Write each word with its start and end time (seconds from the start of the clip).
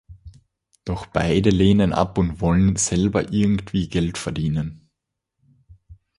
Doch 0.83 1.05
beide 1.05 1.51
lehnen 1.51 1.93
ab 1.93 2.17
und 2.17 2.41
wollen 2.41 2.75
selber 2.75 3.31
irgendwie 3.31 3.87
Geld 3.87 4.17
verdienen. 4.17 4.89